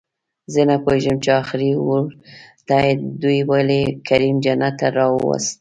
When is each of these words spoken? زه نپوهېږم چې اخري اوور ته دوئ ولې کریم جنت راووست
زه 0.53 0.61
نپوهېږم 0.69 1.15
چې 1.23 1.29
اخري 1.41 1.69
اوور 1.79 2.03
ته 2.67 2.77
دوئ 3.21 3.39
ولې 3.51 3.81
کریم 4.07 4.35
جنت 4.45 4.77
راووست 4.95 5.49